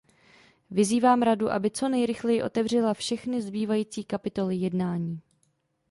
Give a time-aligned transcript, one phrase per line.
[0.71, 5.21] Vyzývám Radu, aby co nejrychleji otevřela všechny zbývající kapitoly jednání.